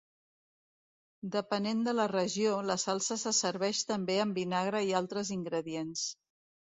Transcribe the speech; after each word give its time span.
Depenent 1.35 1.83
de 1.87 1.93
la 1.97 2.07
regió, 2.13 2.55
la 2.69 2.77
salsa 2.85 3.19
se 3.25 3.35
serveix 3.43 3.83
també 3.93 4.17
amb 4.25 4.41
vinagre 4.43 4.83
i 4.89 4.97
altres 5.01 5.35
ingredients. 5.37 6.09